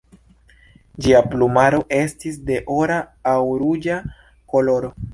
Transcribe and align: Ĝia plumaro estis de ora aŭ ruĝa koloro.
Ĝia 1.07 1.21
plumaro 1.33 1.83
estis 1.99 2.41
de 2.49 2.59
ora 2.79 3.01
aŭ 3.35 3.39
ruĝa 3.63 4.03
koloro. 4.55 4.97